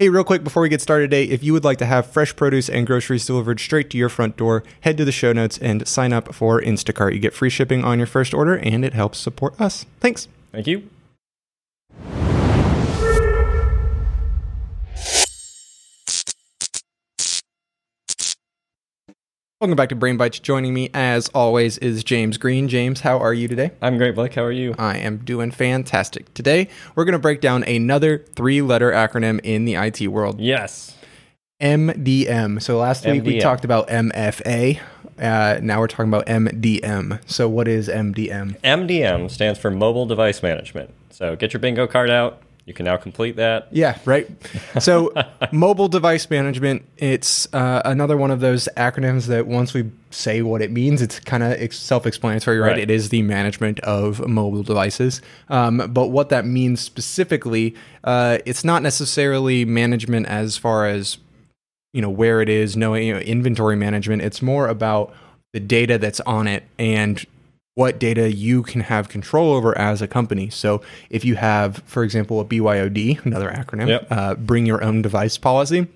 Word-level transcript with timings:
Hey, 0.00 0.08
real 0.08 0.24
quick 0.24 0.42
before 0.42 0.62
we 0.62 0.70
get 0.70 0.80
started 0.80 1.10
today, 1.10 1.24
if 1.24 1.44
you 1.44 1.52
would 1.52 1.62
like 1.62 1.76
to 1.76 1.84
have 1.84 2.06
fresh 2.06 2.34
produce 2.34 2.70
and 2.70 2.86
groceries 2.86 3.26
delivered 3.26 3.60
straight 3.60 3.90
to 3.90 3.98
your 3.98 4.08
front 4.08 4.34
door, 4.38 4.64
head 4.80 4.96
to 4.96 5.04
the 5.04 5.12
show 5.12 5.34
notes 5.34 5.58
and 5.58 5.86
sign 5.86 6.14
up 6.14 6.34
for 6.34 6.58
Instacart. 6.58 7.12
You 7.12 7.18
get 7.18 7.34
free 7.34 7.50
shipping 7.50 7.84
on 7.84 7.98
your 7.98 8.06
first 8.06 8.32
order 8.32 8.56
and 8.56 8.82
it 8.82 8.94
helps 8.94 9.18
support 9.18 9.60
us. 9.60 9.84
Thanks. 10.00 10.26
Thank 10.52 10.66
you. 10.66 10.88
Welcome 19.60 19.76
back 19.76 19.90
to 19.90 19.94
Brain 19.94 20.16
Bites. 20.16 20.38
Joining 20.38 20.72
me, 20.72 20.88
as 20.94 21.28
always, 21.34 21.76
is 21.78 22.02
James 22.02 22.38
Green. 22.38 22.66
James, 22.66 23.00
how 23.02 23.18
are 23.18 23.34
you 23.34 23.46
today? 23.46 23.72
I'm 23.82 23.98
great, 23.98 24.14
Blake. 24.14 24.32
How 24.32 24.42
are 24.42 24.50
you? 24.50 24.74
I 24.78 24.96
am 24.96 25.18
doing 25.18 25.50
fantastic. 25.50 26.32
Today, 26.32 26.68
we're 26.94 27.04
going 27.04 27.12
to 27.12 27.18
break 27.18 27.42
down 27.42 27.62
another 27.64 28.24
three 28.34 28.62
letter 28.62 28.90
acronym 28.90 29.38
in 29.44 29.66
the 29.66 29.74
IT 29.74 30.08
world 30.08 30.40
Yes. 30.40 30.96
MDM. 31.60 32.62
So, 32.62 32.78
last 32.78 33.04
week 33.04 33.22
we 33.22 33.34
MDM. 33.34 33.40
talked 33.42 33.66
about 33.66 33.88
MFA. 33.88 34.80
Uh, 35.18 35.58
now 35.62 35.80
we're 35.80 35.88
talking 35.88 36.08
about 36.08 36.24
MDM. 36.26 37.20
So, 37.30 37.46
what 37.46 37.68
is 37.68 37.88
MDM? 37.88 38.58
MDM 38.62 39.30
stands 39.30 39.58
for 39.58 39.70
Mobile 39.70 40.06
Device 40.06 40.42
Management. 40.42 40.94
So 41.10 41.36
get 41.36 41.52
your 41.52 41.60
bingo 41.60 41.86
card 41.86 42.08
out. 42.08 42.40
You 42.70 42.74
can 42.74 42.84
now 42.84 42.96
complete 42.96 43.34
that. 43.34 43.66
Yeah, 43.72 43.98
right. 44.04 44.30
So, 44.78 45.12
mobile 45.52 45.88
device 45.88 46.30
management, 46.30 46.84
it's 46.98 47.52
uh, 47.52 47.82
another 47.84 48.16
one 48.16 48.30
of 48.30 48.38
those 48.38 48.68
acronyms 48.76 49.26
that 49.26 49.48
once 49.48 49.74
we 49.74 49.90
say 50.10 50.42
what 50.42 50.62
it 50.62 50.70
means, 50.70 51.02
it's 51.02 51.18
kind 51.18 51.42
of 51.42 51.74
self 51.74 52.06
explanatory, 52.06 52.60
right? 52.60 52.68
Right. 52.68 52.78
It 52.78 52.88
is 52.88 53.08
the 53.08 53.22
management 53.22 53.80
of 53.80 54.24
mobile 54.24 54.62
devices. 54.62 55.20
Um, 55.48 55.78
but 55.92 56.10
what 56.10 56.28
that 56.28 56.46
means 56.46 56.80
specifically, 56.80 57.74
uh, 58.04 58.38
it's 58.46 58.62
not 58.62 58.84
necessarily 58.84 59.64
management 59.64 60.28
as 60.28 60.56
far 60.56 60.86
as 60.86 61.18
you 61.92 62.00
know 62.00 62.08
where 62.08 62.40
it 62.40 62.48
is 62.48 62.76
knowing 62.76 63.08
you 63.08 63.14
know, 63.14 63.18
inventory 63.18 63.74
management 63.74 64.22
it's 64.22 64.40
more 64.40 64.68
about 64.68 65.12
the 65.54 65.58
data 65.58 65.98
that's 65.98 66.20
on 66.20 66.46
it 66.46 66.62
and 66.78 67.26
what 67.74 67.98
data 67.98 68.32
you 68.32 68.62
can 68.62 68.80
have 68.82 69.08
control 69.08 69.52
over 69.52 69.76
as 69.78 70.02
a 70.02 70.08
company 70.08 70.50
so 70.50 70.82
if 71.08 71.24
you 71.24 71.36
have 71.36 71.78
for 71.86 72.02
example 72.02 72.40
a 72.40 72.44
byod 72.44 73.24
another 73.24 73.50
acronym 73.50 73.88
Yep. 73.88 74.06
uh, 74.10 74.34
bring 74.34 74.66
your 74.66 74.82
own 74.82 75.02
device 75.02 75.38
policy 75.38 75.86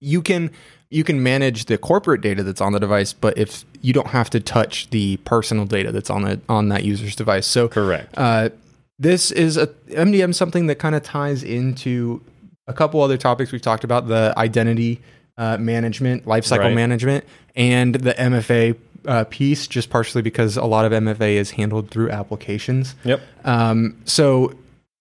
you 0.00 0.22
can 0.22 0.50
you 0.90 1.04
can 1.04 1.22
manage 1.22 1.64
the 1.66 1.78
corporate 1.78 2.20
data 2.20 2.42
that's 2.42 2.60
on 2.60 2.72
the 2.72 2.80
device 2.80 3.12
but 3.12 3.36
if 3.36 3.64
you 3.80 3.92
don't 3.92 4.08
have 4.08 4.30
to 4.30 4.40
touch 4.40 4.90
the 4.90 5.16
personal 5.18 5.64
data 5.64 5.90
that's 5.92 6.10
on 6.10 6.22
the 6.22 6.40
on 6.48 6.68
that 6.68 6.84
user's 6.84 7.16
device 7.16 7.46
so 7.46 7.68
Correct. 7.68 8.12
uh, 8.16 8.50
this 8.98 9.30
is 9.32 9.56
a 9.56 9.66
MDM 9.90 10.34
something 10.34 10.66
that 10.68 10.76
kind 10.76 10.94
of 10.94 11.02
ties 11.02 11.42
into 11.42 12.20
a 12.68 12.72
couple 12.72 13.02
other 13.02 13.16
topics 13.18 13.50
we've 13.50 13.60
talked 13.62 13.82
about 13.84 14.06
the 14.06 14.32
identity 14.36 15.00
uh, 15.38 15.56
management, 15.58 16.26
lifecycle 16.26 16.58
Right. 16.58 16.74
management, 16.74 17.24
and 17.56 17.94
the 17.96 18.12
MFA 18.12 18.76
uh, 19.06 19.24
piece, 19.24 19.66
just 19.66 19.90
partially 19.90 20.22
because 20.22 20.56
a 20.56 20.64
lot 20.64 20.84
of 20.84 20.92
MFA 20.92 21.34
is 21.34 21.52
handled 21.52 21.90
through 21.90 22.10
applications. 22.10 22.94
Yep. 23.04 23.20
Um, 23.44 23.96
so, 24.04 24.54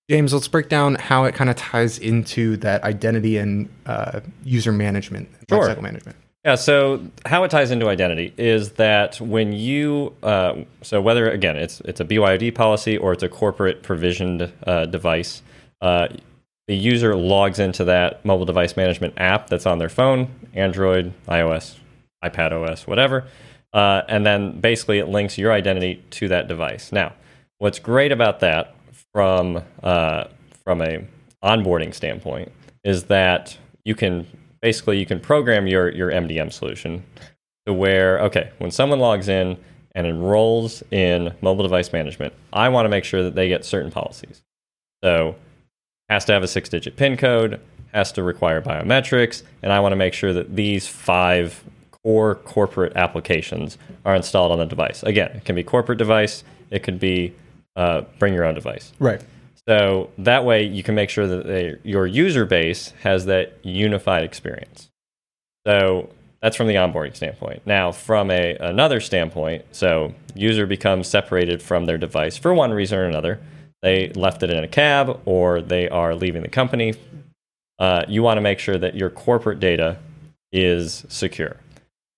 James, 0.10 0.34
let's 0.34 0.48
break 0.48 0.70
down 0.70 0.96
how 0.96 1.24
it 1.26 1.36
kind 1.36 1.50
of 1.50 1.56
ties 1.56 1.98
into 1.98 2.58
that 2.58 2.84
identity 2.84 3.38
and 3.38 3.70
uh, 3.86 4.22
user 4.44 4.72
management, 4.72 5.30
Sure. 5.50 5.68
lifecycle 5.68 5.82
management. 5.82 6.18
Yeah, 6.44 6.56
so 6.56 7.06
how 7.28 7.44
it 7.44 7.52
ties 7.52 7.70
into 7.70 7.88
identity 7.88 8.34
is 8.36 8.72
that 8.74 9.22
when 9.22 9.54
you, 9.54 10.14
uh, 10.24 10.56
so 10.82 11.00
whether 11.00 11.30
again 11.30 11.56
it's 11.56 11.82
it's 11.82 12.00
a 12.00 12.06
BYOD 12.06 12.56
policy 12.56 12.98
or 12.98 13.14
it's 13.14 13.22
a 13.22 13.30
corporate 13.30 13.84
provisioned 13.84 14.52
uh, 14.66 14.86
device, 14.88 15.44
uh, 15.82 16.08
the 16.68 16.76
user 16.76 17.16
logs 17.16 17.60
into 17.60 17.84
that 17.84 18.26
mobile 18.26 18.46
device 18.46 18.76
management 18.76 19.14
app 19.18 19.50
that's 19.50 19.68
on 19.68 19.78
their 19.78 19.90
phone, 19.90 20.30
Android, 20.56 21.14
iOS, 21.28 21.76
iPad 22.24 22.52
OS, 22.54 22.88
whatever, 22.88 23.26
uh, 23.74 24.02
and 24.08 24.26
then 24.26 24.60
basically 24.60 25.00
it 25.00 25.08
links 25.08 25.38
your 25.38 25.52
identity 25.52 26.04
to 26.12 26.28
that 26.28 26.48
device. 26.48 26.92
Now, 26.92 27.14
what's 27.58 27.80
great 27.80 28.12
about 28.12 28.40
that 28.42 28.76
from 29.14 29.64
uh, 29.84 30.26
from 30.64 30.82
a 30.82 31.06
onboarding 31.44 31.94
standpoint 31.94 32.52
is 32.84 33.06
that 33.06 33.58
you 33.84 33.96
can 33.96 34.28
basically 34.62 35.00
you 35.00 35.06
can 35.06 35.20
program 35.20 35.68
your 35.68 35.90
your 35.90 36.12
MDM 36.12 36.52
solution 36.52 37.04
to 37.66 37.74
where 37.74 38.20
okay 38.20 38.52
when 38.60 38.72
someone 38.72 39.00
logs 39.00 39.28
in 39.28 39.58
and 39.94 40.08
enrolls 40.08 40.84
in 40.92 41.34
mobile 41.42 41.64
device 41.64 41.92
management, 41.92 42.34
I 42.54 42.70
want 42.70 42.86
to 42.86 42.90
make 42.90 43.04
sure 43.04 43.24
that 43.24 43.36
they 43.36 43.48
get 43.48 43.66
certain 43.66 43.92
policies. 43.92 44.42
So 45.04 45.36
has 46.10 46.26
to 46.26 46.34
have 46.34 46.44
a 46.44 46.48
six 46.48 46.70
digit 46.70 46.96
PIN 46.96 47.18
code, 47.18 47.60
has 47.94 48.12
to 48.14 48.24
require 48.24 48.62
biometrics, 48.62 49.44
and 49.62 49.72
I 49.72 49.80
want 49.80 49.92
to 49.92 49.98
make 49.98 50.14
sure 50.14 50.34
that 50.34 50.56
these 50.56 50.88
five 50.88 51.64
core 52.04 52.36
corporate 52.36 52.94
applications 52.96 53.78
are 54.06 54.16
installed 54.16 54.52
on 54.52 54.60
the 54.60 54.66
device. 54.66 55.04
Again, 55.04 55.32
it 55.32 55.46
can 55.46 55.56
be 55.56 55.64
corporate 55.64 55.98
device, 55.98 56.44
it 56.70 56.84
could 56.84 57.00
be 57.00 57.34
uh, 57.76 58.02
bring 58.20 58.34
your 58.34 58.46
own 58.46 58.56
device. 58.56 58.92
Right. 59.00 59.22
So 59.68 60.10
that 60.18 60.44
way 60.44 60.64
you 60.64 60.84
can 60.84 60.96
make 60.96 61.10
sure 61.10 61.28
that 61.28 61.46
they, 61.46 61.78
your 61.84 62.08
user 62.08 62.46
base 62.46 62.94
has 63.04 63.26
that 63.26 63.58
unified 63.64 64.24
experience. 64.24 64.90
So 65.68 66.10
that's 66.42 66.56
from 66.56 66.68
the 66.68 66.76
onboarding 66.76 67.16
standpoint. 67.16 67.62
Now, 67.66 67.92
from 67.92 68.32
a 68.32 68.58
another 68.58 69.00
standpoint, 69.00 69.64
so 69.72 70.14
user 70.34 70.66
becomes 70.66 71.08
separated 71.08 71.62
from 71.62 71.86
their 71.86 72.00
device 72.00 72.38
for 72.38 72.54
one 72.54 72.72
reason 72.72 72.98
or 72.98 73.06
another. 73.06 73.40
They 73.84 74.10
left 74.10 74.42
it 74.44 74.50
in 74.50 74.64
a 74.64 74.68
cab 74.68 75.22
or 75.26 75.62
they 75.62 75.88
are 75.90 76.16
leaving 76.16 76.42
the 76.42 76.50
company. 76.50 76.94
Uh, 77.78 78.04
you 78.08 78.24
want 78.24 78.38
to 78.38 78.42
make 78.42 78.60
sure 78.60 78.78
that 78.78 78.96
your 78.96 79.10
corporate 79.10 79.60
data 79.60 79.98
is 80.52 81.06
secure. 81.10 81.58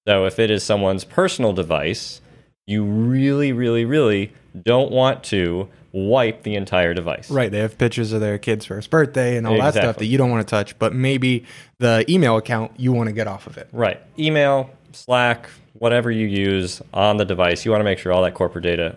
So 0.08 0.26
if 0.26 0.40
it 0.40 0.52
is 0.52 0.64
someone's 0.64 1.04
personal 1.04 1.54
device, 1.54 2.22
you 2.68 2.84
really, 2.84 3.52
really, 3.52 3.86
really 3.86 4.34
don't 4.62 4.92
want 4.92 5.24
to 5.26 5.70
wipe 5.92 6.44
the 6.44 6.56
entire 6.56 6.94
device. 6.94 7.30
Right. 7.30 7.52
They 7.52 7.60
have 7.60 7.78
pictures 7.78 8.14
of 8.14 8.22
their 8.22 8.38
kid's 8.38 8.66
first 8.66 8.90
birthday 8.90 9.38
and 9.38 9.46
all 9.46 9.58
that 9.58 9.74
stuff 9.74 9.98
that 9.98 10.06
you 10.06 10.18
don't 10.18 10.32
want 10.32 10.46
to 10.46 10.50
touch, 10.50 10.78
but 10.80 10.94
maybe 10.94 11.46
the 11.80 12.04
email 12.10 12.38
account 12.38 12.72
you 12.78 12.92
want 12.92 13.08
to 13.08 13.14
get 13.14 13.28
off 13.28 13.48
of 13.48 13.58
it. 13.58 13.70
Right. 13.72 14.02
Email, 14.18 14.70
Slack, 14.92 15.50
whatever 15.74 16.12
you 16.12 16.28
use 16.28 16.82
on 16.94 17.18
the 17.18 17.26
device, 17.26 17.64
you 17.64 17.72
want 17.72 17.82
to 17.82 17.86
make 17.86 18.00
sure 18.00 18.12
all 18.12 18.24
that 18.24 18.34
corporate 18.34 18.64
data 18.64 18.96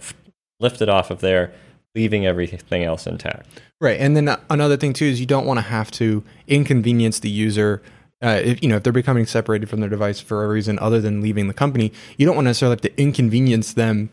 lifted 0.61 0.89
off 0.89 1.11
of 1.11 1.21
there, 1.21 1.53
leaving 1.95 2.27
everything 2.27 2.85
else 2.85 3.07
intact. 3.07 3.47
Right, 3.79 4.01
and 4.01 4.17
then 4.17 4.35
another 4.49 4.79
thing 4.79 4.95
too 4.95 5.05
is 5.05 5.21
you 5.21 5.27
don't 5.27 5.45
want 5.45 5.59
to 5.59 5.63
have 5.63 5.91
to 5.93 6.25
inconvenience 6.47 7.19
the 7.21 7.29
user. 7.29 7.83
Uh, 8.23 8.41
if 8.43 8.63
you 8.63 8.69
know 8.69 8.77
if 8.77 8.83
they're 8.83 8.93
becoming 8.93 9.27
separated 9.27 9.69
from 9.69 9.81
their 9.81 9.91
device 9.91 10.21
for 10.21 10.45
a 10.45 10.49
reason 10.49 10.79
other 10.79 11.01
than 11.01 11.21
leaving 11.21 11.49
the 11.49 11.55
company, 11.55 11.93
you 12.17 12.25
don't 12.27 12.35
want 12.35 12.47
to 12.47 12.49
necessarily 12.51 12.73
have 12.75 12.81
to 12.81 13.01
inconvenience 13.01 13.75
them 13.75 14.11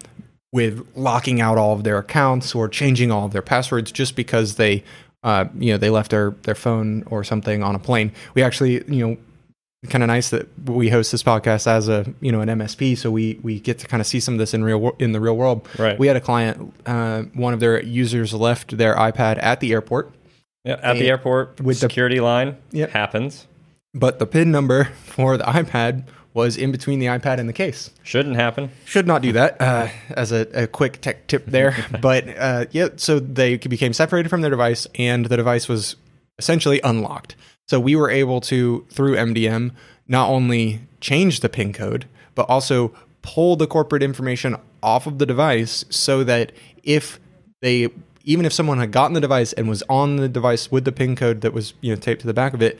with 0.51 0.85
locking 0.95 1.39
out 1.41 1.57
all 1.57 1.73
of 1.73 1.83
their 1.83 1.97
accounts 1.97 2.53
or 2.53 2.67
changing 2.67 3.11
all 3.11 3.25
of 3.25 3.31
their 3.31 3.41
passwords 3.41 3.91
just 3.91 4.15
because 4.15 4.55
they, 4.55 4.83
uh, 5.23 5.45
you 5.57 5.71
know, 5.71 5.77
they 5.77 5.89
left 5.89 6.11
their 6.11 6.31
their 6.43 6.53
phone 6.55 7.03
or 7.07 7.23
something 7.23 7.63
on 7.63 7.75
a 7.75 7.79
plane. 7.79 8.11
We 8.35 8.43
actually, 8.43 8.83
you 8.93 9.07
know, 9.07 9.17
kind 9.89 10.03
of 10.03 10.07
nice 10.07 10.29
that 10.31 10.47
we 10.69 10.89
host 10.89 11.11
this 11.13 11.23
podcast 11.23 11.65
as 11.65 11.87
a 11.87 12.05
you 12.19 12.31
know 12.31 12.41
an 12.41 12.49
MSP, 12.49 12.97
so 12.97 13.09
we 13.09 13.39
we 13.41 13.59
get 13.61 13.79
to 13.79 13.87
kind 13.87 14.01
of 14.01 14.05
see 14.07 14.19
some 14.19 14.33
of 14.33 14.37
this 14.37 14.53
in 14.53 14.65
real 14.65 14.95
in 14.99 15.13
the 15.13 15.21
real 15.21 15.37
world. 15.37 15.65
Right. 15.79 15.97
We 15.97 16.07
had 16.07 16.17
a 16.17 16.21
client, 16.21 16.73
uh, 16.85 17.23
one 17.33 17.53
of 17.53 17.61
their 17.61 17.81
users 17.81 18.33
left 18.33 18.77
their 18.77 18.95
iPad 18.97 19.41
at 19.41 19.61
the 19.61 19.71
airport, 19.71 20.11
Yeah, 20.65 20.77
at 20.83 20.97
the 20.97 21.07
airport, 21.09 21.61
with 21.61 21.77
the- 21.79 21.87
security 21.87 22.19
line 22.19 22.57
Yep. 22.73 22.89
happens. 22.91 23.47
But 23.93 24.19
the 24.19 24.25
PIN 24.25 24.51
number 24.51 24.85
for 25.05 25.37
the 25.37 25.43
iPad 25.43 26.05
was 26.33 26.57
in 26.57 26.71
between 26.71 26.99
the 26.99 27.05
iPad 27.05 27.37
and 27.37 27.47
the 27.47 27.53
case. 27.53 27.91
Shouldn't 28.01 28.35
happen. 28.35 28.71
Should 28.85 29.05
not 29.05 29.21
do 29.21 29.31
that. 29.33 29.61
Uh, 29.61 29.87
as 30.09 30.31
a, 30.31 30.63
a 30.63 30.67
quick 30.67 30.99
tech 31.01 31.27
tip 31.27 31.45
there, 31.45 31.75
but 32.01 32.27
uh, 32.37 32.65
yeah, 32.71 32.89
so 32.95 33.19
they 33.19 33.57
became 33.57 33.93
separated 33.93 34.29
from 34.29 34.41
their 34.41 34.49
device, 34.49 34.87
and 34.95 35.27
the 35.27 35.37
device 35.37 35.67
was 35.67 35.95
essentially 36.39 36.81
unlocked. 36.83 37.35
So 37.67 37.79
we 37.79 37.95
were 37.95 38.09
able 38.09 38.41
to 38.41 38.85
through 38.89 39.15
MDM 39.15 39.71
not 40.07 40.29
only 40.29 40.81
change 40.99 41.39
the 41.41 41.49
PIN 41.49 41.73
code, 41.73 42.05
but 42.35 42.49
also 42.49 42.93
pull 43.21 43.55
the 43.55 43.67
corporate 43.67 44.03
information 44.03 44.57
off 44.81 45.07
of 45.07 45.17
the 45.17 45.25
device 45.25 45.85
so 45.89 46.23
that 46.23 46.51
if 46.83 47.19
they 47.61 47.89
even 48.25 48.45
if 48.45 48.53
someone 48.53 48.77
had 48.79 48.91
gotten 48.91 49.13
the 49.13 49.21
device 49.21 49.53
and 49.53 49.67
was 49.67 49.83
on 49.89 50.15
the 50.15 50.29
device 50.29 50.71
with 50.71 50.85
the 50.85 50.91
PIN 50.91 51.15
code 51.15 51.41
that 51.41 51.53
was 51.53 51.73
you 51.81 51.93
know 51.93 51.99
taped 51.99 52.21
to 52.21 52.27
the 52.27 52.33
back 52.33 52.53
of 52.53 52.61
it, 52.61 52.79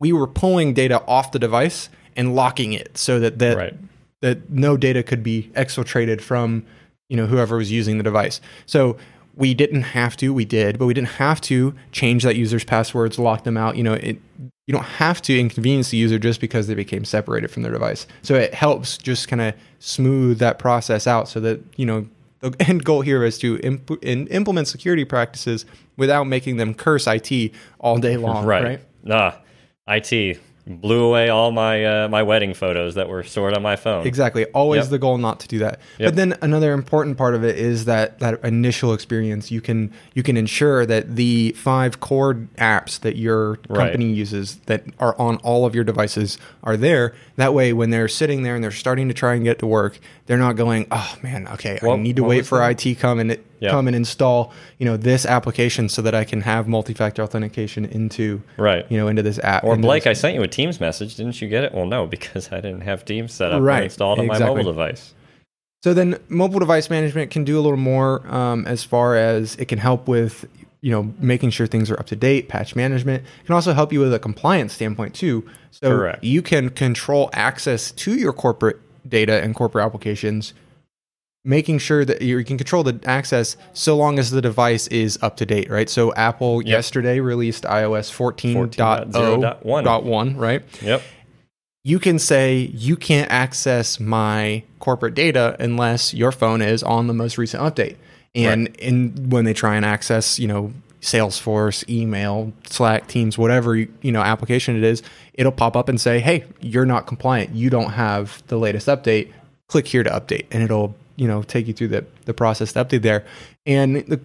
we 0.00 0.12
were 0.12 0.26
pulling 0.26 0.74
data 0.74 1.02
off 1.06 1.32
the 1.32 1.38
device 1.38 1.88
and 2.16 2.34
locking 2.34 2.72
it 2.72 2.96
so 2.98 3.18
that 3.20 3.38
that 3.38 3.56
Right. 3.56 3.74
that 4.22 4.50
no 4.50 4.76
data 4.76 5.02
could 5.02 5.22
be 5.22 5.50
exfiltrated 5.54 6.20
from 6.20 6.64
you 7.08 7.16
know 7.16 7.26
whoever 7.26 7.56
was 7.56 7.70
using 7.70 7.98
the 7.98 8.04
device. 8.04 8.40
So 8.66 8.96
we 9.34 9.54
didn't 9.54 9.82
have 9.82 10.16
to, 10.16 10.34
we 10.34 10.44
did, 10.44 10.78
but 10.80 10.86
we 10.86 10.94
didn't 10.94 11.10
have 11.10 11.40
to 11.42 11.72
change 11.92 12.24
that 12.24 12.34
user's 12.34 12.64
passwords, 12.64 13.20
lock 13.20 13.44
them 13.44 13.56
out. 13.56 13.76
You 13.76 13.84
know, 13.84 13.92
it, 13.94 14.20
you 14.66 14.72
don't 14.72 14.82
have 14.84 15.22
to 15.22 15.38
inconvenience 15.38 15.90
the 15.90 15.96
user 15.96 16.18
just 16.18 16.40
because 16.40 16.66
they 16.66 16.74
became 16.74 17.04
separated 17.04 17.48
from 17.52 17.62
their 17.62 17.70
device. 17.70 18.08
So 18.22 18.34
it 18.34 18.52
helps 18.52 18.98
just 18.98 19.28
kind 19.28 19.40
of 19.40 19.54
smooth 19.78 20.40
that 20.40 20.58
process 20.58 21.06
out 21.06 21.28
so 21.28 21.38
that 21.40 21.60
you 21.76 21.86
know 21.86 22.06
the 22.40 22.54
end 22.68 22.84
goal 22.84 23.00
here 23.02 23.24
is 23.24 23.38
to 23.38 23.58
imp- 23.60 24.02
in, 24.02 24.26
implement 24.26 24.66
security 24.68 25.04
practices 25.04 25.64
without 25.96 26.24
making 26.24 26.56
them 26.56 26.74
curse 26.74 27.06
IT 27.06 27.52
all 27.78 27.98
day 27.98 28.16
long. 28.16 28.44
Right. 28.44 28.64
right? 28.64 28.80
Ah, 29.08 29.40
IT 29.88 30.40
blew 30.66 31.02
away 31.02 31.30
all 31.30 31.50
my 31.50 31.82
uh, 31.82 32.08
my 32.08 32.22
wedding 32.22 32.52
photos 32.52 32.94
that 32.96 33.08
were 33.08 33.22
stored 33.22 33.54
on 33.54 33.62
my 33.62 33.74
phone. 33.74 34.06
Exactly. 34.06 34.44
Always 34.46 34.82
Yep. 34.82 34.90
the 34.90 34.98
goal 34.98 35.16
not 35.16 35.40
to 35.40 35.48
do 35.48 35.60
that. 35.60 35.80
Yep. 35.98 36.08
But 36.08 36.16
then 36.16 36.34
another 36.42 36.74
important 36.74 37.16
part 37.16 37.34
of 37.34 37.42
it 37.42 37.56
is 37.56 37.86
that 37.86 38.18
that 38.18 38.44
initial 38.44 38.92
experience. 38.92 39.50
You 39.50 39.62
can 39.62 39.90
you 40.12 40.22
can 40.22 40.36
ensure 40.36 40.84
that 40.84 41.16
the 41.16 41.52
five 41.52 42.00
core 42.00 42.34
apps 42.58 43.00
that 43.00 43.16
your 43.16 43.58
Right. 43.70 43.78
company 43.86 44.12
uses 44.12 44.56
that 44.66 44.84
are 45.00 45.18
on 45.18 45.36
all 45.38 45.64
of 45.64 45.74
your 45.74 45.84
devices 45.84 46.36
are 46.62 46.76
there. 46.76 47.14
That 47.36 47.54
way, 47.54 47.72
when 47.72 47.88
they're 47.88 48.06
sitting 48.06 48.42
there 48.42 48.54
and 48.54 48.62
they're 48.62 48.70
starting 48.70 49.08
to 49.08 49.14
try 49.14 49.36
and 49.36 49.44
get 49.44 49.58
to 49.60 49.66
work, 49.66 49.98
they're 50.26 50.36
not 50.36 50.56
going, 50.56 50.86
"Oh 50.90 51.14
man, 51.22 51.48
okay, 51.54 51.78
I 51.82 51.96
need 51.96 52.16
to 52.16 52.24
wait 52.24 52.44
for 52.44 52.58
that?" 52.58 52.84
IT 52.84 52.96
come 52.96 53.18
and 53.20 53.38
Yeah. 53.60 53.70
come 53.70 53.86
and 53.86 53.96
install 53.96 54.52
you 54.78 54.86
know 54.86 54.96
this 54.96 55.26
application 55.26 55.88
so 55.88 56.02
that 56.02 56.14
I 56.14 56.24
can 56.24 56.40
have 56.42 56.68
multi-factor 56.68 57.22
authentication 57.22 57.84
into 57.84 58.42
Right. 58.56 58.86
you 58.88 58.96
know 58.98 59.08
into 59.08 59.22
this 59.22 59.38
app." 59.40 59.64
Or 59.64 59.76
Blake, 59.76 60.06
I 60.06 60.12
sent 60.12 60.34
you 60.34 60.42
a 60.42 60.48
Teams 60.48 60.80
message. 60.80 61.14
Didn't 61.16 61.40
you 61.40 61.48
get 61.48 61.64
it? 61.64 61.72
Well, 61.74 61.86
no, 61.86 62.06
because 62.06 62.52
I 62.52 62.60
didn't 62.60 62.82
have 62.82 63.04
Teams 63.04 63.32
set 63.32 63.52
up 63.52 63.62
Right, 63.62 63.84
installed 63.84 64.18
on 64.20 64.26
my 64.26 64.38
mobile 64.38 64.64
device. 64.64 65.14
So 65.84 65.94
then, 65.94 66.18
mobile 66.28 66.58
device 66.58 66.90
management 66.90 67.30
can 67.30 67.44
do 67.44 67.56
a 67.58 67.62
little 67.62 67.76
more 67.76 68.26
um, 68.34 68.66
as 68.66 68.82
far 68.82 69.16
as 69.16 69.54
it 69.56 69.66
can 69.66 69.78
help 69.78 70.08
with, 70.08 70.44
you 70.80 70.90
know, 70.90 71.14
making 71.20 71.50
sure 71.50 71.68
things 71.68 71.88
are 71.88 71.98
up 72.00 72.06
to 72.06 72.16
date. 72.16 72.48
Patch 72.48 72.74
management 72.74 73.22
It 73.42 73.46
can 73.46 73.54
also 73.54 73.72
help 73.74 73.92
you 73.92 74.00
with 74.00 74.12
a 74.12 74.18
compliance 74.18 74.72
standpoint 74.72 75.14
too. 75.14 75.44
So 75.70 75.90
Correct. 75.96 76.24
you 76.24 76.42
can 76.42 76.70
control 76.70 77.30
access 77.32 77.92
to 77.92 78.16
your 78.16 78.32
corporate 78.32 78.80
data 79.08 79.40
and 79.40 79.54
corporate 79.54 79.84
applications, 79.84 80.52
making 81.44 81.78
sure 81.78 82.04
that 82.04 82.20
you 82.20 82.42
can 82.44 82.58
control 82.58 82.82
the 82.82 83.00
access 83.04 83.56
so 83.72 83.96
long 83.96 84.18
as 84.18 84.30
the 84.30 84.42
device 84.42 84.86
is 84.88 85.18
up 85.22 85.36
to 85.38 85.46
date, 85.46 85.70
right? 85.70 85.88
So 85.88 86.12
Apple 86.14 86.62
yesterday 86.62 87.20
released 87.20 87.64
iOS 87.64 88.12
14.0.1, 88.12 90.36
right? 90.36 90.62
Yep. 90.82 91.02
you 91.84 91.98
can 91.98 92.18
say 92.18 92.70
you 92.74 92.96
can't 92.96 93.30
access 93.30 93.98
my 94.00 94.62
corporate 94.78 95.14
data 95.14 95.56
unless 95.58 96.12
your 96.12 96.32
phone 96.32 96.60
is 96.60 96.82
on 96.82 97.06
the 97.06 97.14
most 97.14 97.38
recent 97.38 97.62
update. 97.62 97.96
And 98.34 98.68
in 98.76 99.30
when 99.30 99.44
they 99.46 99.54
try 99.54 99.76
and 99.76 99.84
access, 99.84 100.38
you 100.38 100.46
know, 100.46 100.72
Salesforce, 101.00 101.88
email, 101.88 102.52
Slack, 102.68 103.06
Teams, 103.08 103.38
whatever 103.38 103.76
you 103.76 104.12
know 104.12 104.20
application 104.20 104.76
it 104.76 104.84
is, 104.84 105.02
it'll 105.34 105.52
pop 105.52 105.76
up 105.76 105.88
and 105.88 106.00
say, 106.00 106.20
"Hey, 106.20 106.44
you're 106.60 106.84
not 106.84 107.06
compliant. 107.06 107.54
You 107.54 107.70
don't 107.70 107.92
have 107.92 108.42
the 108.48 108.58
latest 108.58 108.86
update. 108.86 109.32
Click 109.68 109.86
here 109.86 110.02
to 110.02 110.10
update." 110.10 110.46
And 110.50 110.62
it'll, 110.62 110.94
you 111.18 111.28
know, 111.28 111.42
take 111.42 111.66
you 111.66 111.74
through 111.74 111.88
the 111.88 112.06
the 112.24 112.32
process 112.32 112.72
to 112.72 112.84
update 112.84 113.02
there. 113.02 113.26
And 113.66 113.96
the 113.96 114.20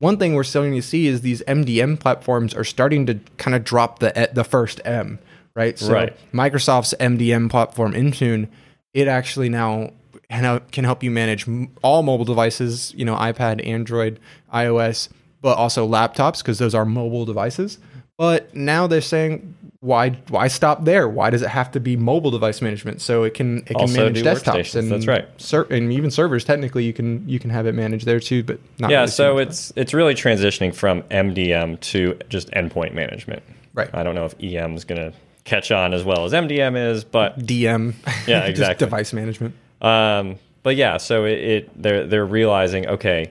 one 0.00 0.16
thing 0.16 0.34
we're 0.34 0.44
starting 0.44 0.74
to 0.74 0.82
see 0.82 1.06
is 1.06 1.20
these 1.20 1.42
MDM 1.42 2.00
platforms 2.00 2.54
are 2.54 2.64
starting 2.64 3.06
to 3.06 3.20
kind 3.36 3.54
of 3.54 3.62
drop 3.62 4.00
the 4.00 4.16
eh, 4.18 4.26
the 4.32 4.44
first 4.44 4.80
M, 4.84 5.18
right? 5.54 5.78
So 5.78 5.92
Right. 5.92 6.16
Microsoft's 6.32 6.94
MDM 6.98 7.50
platform 7.50 7.92
Intune, 7.92 8.48
it 8.94 9.06
actually 9.06 9.50
now 9.50 9.92
can 10.30 10.44
help- 10.44 10.70
can 10.72 10.84
help 10.84 11.02
you 11.02 11.10
manage 11.10 11.46
all 11.82 12.02
mobile 12.02 12.24
devices, 12.24 12.94
you 12.96 13.04
know, 13.04 13.14
iPad, 13.16 13.64
Android, 13.66 14.18
iOS, 14.52 15.10
but 15.42 15.58
also 15.58 15.86
laptops 15.86 16.38
because 16.38 16.58
those 16.58 16.74
are 16.74 16.86
mobile 16.86 17.26
devices. 17.26 17.78
But 18.16 18.54
now 18.54 18.86
they're 18.86 19.00
saying 19.00 19.54
why 19.80 20.10
why 20.28 20.46
stop 20.48 20.84
there? 20.84 21.08
Why 21.08 21.30
does 21.30 21.40
it 21.42 21.48
have 21.48 21.70
to 21.72 21.80
be 21.80 21.96
mobile 21.96 22.30
device 22.30 22.60
management? 22.60 23.00
So 23.00 23.24
it 23.24 23.32
can 23.32 23.58
it 23.58 23.64
can 23.68 23.76
Also 23.76 24.04
manage 24.04 24.22
desktops 24.22 24.74
and 24.76 24.90
that's 24.90 25.06
right. 25.06 25.26
ser- 25.40 25.66
and 25.70 25.90
even 25.92 26.10
servers. 26.10 26.44
Technically, 26.44 26.84
you 26.84 26.92
can 26.92 27.26
you 27.28 27.38
can 27.38 27.48
have 27.50 27.66
it 27.66 27.74
managed 27.74 28.04
there 28.06 28.20
too, 28.20 28.42
but 28.42 28.58
not 28.78 28.90
Yeah, 28.90 28.98
really 29.00 29.10
so 29.10 29.38
it's 29.38 29.72
it's 29.76 29.94
really 29.94 30.14
transitioning 30.14 30.74
from 30.74 31.02
MDM 31.04 31.80
to 31.80 32.18
just 32.28 32.50
endpoint 32.50 32.92
management. 32.94 33.42
Right. 33.72 33.88
I 33.94 34.02
don't 34.02 34.14
know 34.14 34.26
if 34.26 34.34
EM 34.42 34.74
is 34.74 34.84
going 34.84 35.00
to 35.00 35.16
catch 35.44 35.70
on 35.70 35.94
as 35.94 36.04
well 36.04 36.26
as 36.26 36.32
MDM 36.32 36.76
is, 36.90 37.02
but 37.04 37.38
DM. 37.38 37.94
Yeah, 38.26 38.40
just 38.40 38.50
exactly. 38.50 38.86
device 38.86 39.12
management. 39.14 39.54
Um, 39.80 40.38
but 40.62 40.76
yeah, 40.76 40.98
so 40.98 41.24
it, 41.24 41.38
it 41.38 41.82
they're 41.82 42.06
they're 42.06 42.26
realizing 42.26 42.86
okay, 42.86 43.30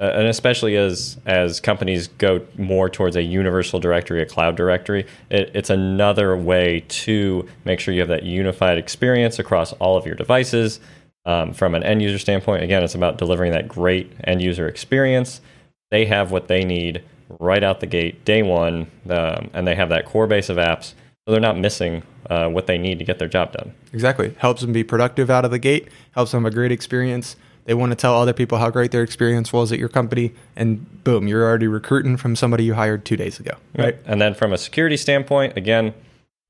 uh, 0.00 0.12
and 0.14 0.26
especially 0.26 0.76
as 0.76 1.18
as 1.26 1.60
companies 1.60 2.08
go 2.08 2.40
more 2.56 2.88
towards 2.88 3.16
a 3.16 3.22
universal 3.22 3.78
directory, 3.78 4.22
a 4.22 4.26
cloud 4.26 4.56
directory, 4.56 5.06
it, 5.30 5.50
it's 5.54 5.70
another 5.70 6.36
way 6.36 6.84
to 6.88 7.46
make 7.64 7.80
sure 7.80 7.92
you 7.92 8.00
have 8.00 8.08
that 8.08 8.22
unified 8.22 8.78
experience 8.78 9.38
across 9.38 9.72
all 9.74 9.96
of 9.96 10.06
your 10.06 10.14
devices. 10.14 10.80
Um, 11.26 11.52
from 11.52 11.74
an 11.74 11.82
end 11.82 12.00
user 12.00 12.18
standpoint, 12.18 12.62
again, 12.64 12.82
it's 12.82 12.94
about 12.94 13.18
delivering 13.18 13.52
that 13.52 13.68
great 13.68 14.10
end 14.24 14.40
user 14.40 14.66
experience. 14.66 15.42
They 15.90 16.06
have 16.06 16.30
what 16.30 16.48
they 16.48 16.64
need 16.64 17.04
right 17.38 17.62
out 17.62 17.80
the 17.80 17.86
gate, 17.86 18.24
day 18.24 18.42
one, 18.42 18.90
um, 19.08 19.50
and 19.52 19.66
they 19.66 19.74
have 19.74 19.90
that 19.90 20.06
core 20.06 20.26
base 20.26 20.48
of 20.48 20.56
apps, 20.56 20.94
so 21.24 21.32
they're 21.32 21.40
not 21.40 21.58
missing 21.58 22.02
uh, 22.30 22.48
what 22.48 22.66
they 22.66 22.78
need 22.78 22.98
to 22.98 23.04
get 23.04 23.18
their 23.18 23.28
job 23.28 23.52
done. 23.52 23.74
Exactly. 23.92 24.34
Helps 24.38 24.62
them 24.62 24.72
be 24.72 24.82
productive 24.82 25.28
out 25.28 25.44
of 25.44 25.50
the 25.50 25.58
gate, 25.58 25.88
helps 26.12 26.32
them 26.32 26.44
have 26.44 26.52
a 26.52 26.54
great 26.54 26.72
experience. 26.72 27.36
They 27.64 27.74
want 27.74 27.92
to 27.92 27.96
tell 27.96 28.14
other 28.16 28.32
people 28.32 28.58
how 28.58 28.70
great 28.70 28.90
their 28.90 29.02
experience 29.02 29.52
was 29.52 29.70
at 29.72 29.78
your 29.78 29.88
company, 29.88 30.32
and 30.56 31.04
boom, 31.04 31.28
you're 31.28 31.44
already 31.44 31.66
recruiting 31.66 32.16
from 32.16 32.34
somebody 32.36 32.64
you 32.64 32.74
hired 32.74 33.04
two 33.04 33.16
days 33.16 33.38
ago. 33.38 33.52
Right. 33.76 33.96
And 34.06 34.20
then 34.20 34.34
from 34.34 34.52
a 34.52 34.58
security 34.58 34.96
standpoint, 34.96 35.56
again, 35.56 35.94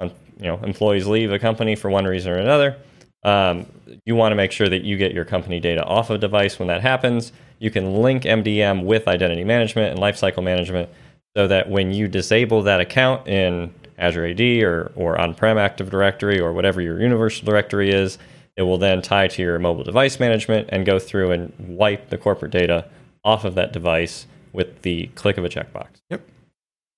um, 0.00 0.12
you 0.38 0.46
know, 0.46 0.58
employees 0.62 1.06
leave 1.06 1.32
a 1.32 1.38
company 1.38 1.76
for 1.76 1.90
one 1.90 2.04
reason 2.04 2.32
or 2.32 2.38
another. 2.38 2.76
Um, 3.22 3.66
you 4.06 4.14
want 4.14 4.32
to 4.32 4.36
make 4.36 4.52
sure 4.52 4.68
that 4.68 4.82
you 4.82 4.96
get 4.96 5.12
your 5.12 5.24
company 5.24 5.60
data 5.60 5.84
off 5.84 6.10
a 6.10 6.16
device 6.16 6.58
when 6.58 6.68
that 6.68 6.80
happens. 6.80 7.32
You 7.58 7.70
can 7.70 8.00
link 8.00 8.22
MDM 8.22 8.84
with 8.84 9.06
identity 9.06 9.44
management 9.44 9.90
and 9.90 10.00
lifecycle 10.00 10.42
management 10.42 10.88
so 11.36 11.46
that 11.46 11.68
when 11.68 11.92
you 11.92 12.08
disable 12.08 12.62
that 12.62 12.80
account 12.80 13.28
in 13.28 13.72
Azure 13.98 14.26
AD 14.26 14.40
or, 14.40 14.92
or 14.96 15.20
on-prem 15.20 15.58
Active 15.58 15.90
Directory 15.90 16.40
or 16.40 16.52
whatever 16.52 16.80
your 16.80 17.00
universal 17.00 17.44
directory 17.44 17.90
is, 17.90 18.18
it 18.60 18.64
will 18.64 18.76
then 18.76 19.00
tie 19.00 19.26
to 19.26 19.40
your 19.40 19.58
mobile 19.58 19.84
device 19.84 20.20
management 20.20 20.68
and 20.70 20.84
go 20.84 20.98
through 20.98 21.30
and 21.30 21.50
wipe 21.58 22.10
the 22.10 22.18
corporate 22.18 22.52
data 22.52 22.84
off 23.24 23.46
of 23.46 23.54
that 23.54 23.72
device 23.72 24.26
with 24.52 24.82
the 24.82 25.06
click 25.14 25.38
of 25.38 25.46
a 25.46 25.48
checkbox. 25.48 25.86
Yep. 26.10 26.28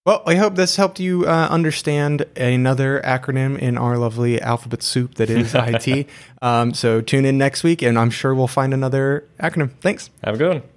Well, 0.05 0.25
I 0.27 0.35
hope 0.35 0.57
this 0.57 0.75
helped 0.75 0.99
you 0.99 1.25
uh, 1.25 1.47
understand 1.49 2.27
another 2.37 3.01
acronym 3.05 3.57
in 3.57 3.79
our 3.79 3.97
lovely 3.97 4.41
alphabet 4.41 4.83
soup 4.83 5.15
that 5.15 5.31
is 5.31 5.55
IT. 5.57 6.09
Um, 6.43 6.75
so 6.75 7.01
tune 7.01 7.25
in 7.25 7.39
next 7.39 7.63
week, 7.63 7.81
and 7.81 7.97
I'm 7.97 8.11
sure 8.11 8.35
we'll 8.35 8.49
find 8.49 8.75
another 8.75 9.29
acronym. 9.39 9.71
Thanks. 9.81 10.11
Have 10.25 10.35
a 10.35 10.39
good 10.39 10.49
one. 10.49 10.72